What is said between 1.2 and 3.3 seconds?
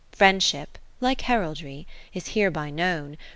Heraldry) is hereby known.